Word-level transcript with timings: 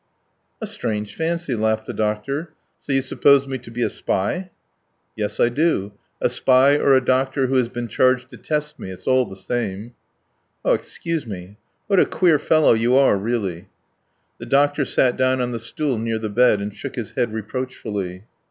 "A 0.59 0.65
strange 0.65 1.15
fancy," 1.15 1.53
laughed 1.53 1.85
the 1.85 1.93
doctor. 1.93 2.53
"So 2.81 2.91
you 2.91 3.03
suppose 3.03 3.47
me 3.47 3.59
to 3.59 3.69
be 3.69 3.83
a 3.83 3.89
spy?" 3.91 4.49
"Yes, 5.15 5.39
I 5.39 5.49
do.... 5.49 5.91
A 6.19 6.27
spy 6.27 6.75
or 6.75 6.95
a 6.95 7.05
doctor 7.05 7.45
who 7.45 7.55
has 7.57 7.69
been 7.69 7.87
charged 7.87 8.31
to 8.31 8.37
test 8.37 8.79
me 8.79 8.89
it's 8.89 9.05
all 9.05 9.25
the 9.25 9.35
same" 9.35 9.93
"Oh 10.65 10.73
excuse 10.73 11.27
me, 11.27 11.57
what 11.85 11.99
a 11.99 12.07
queer 12.07 12.39
fellow 12.39 12.73
you 12.73 12.95
are 12.97 13.15
really!" 13.15 13.69
The 14.39 14.47
doctor 14.47 14.85
sat 14.85 15.17
down 15.17 15.39
on 15.39 15.51
the 15.51 15.59
stool 15.59 15.99
near 15.99 16.17
the 16.17 16.29
bed 16.29 16.61
and 16.61 16.73
shook 16.73 16.95
his 16.95 17.11
head 17.11 17.31
reproachfully. 17.31 18.23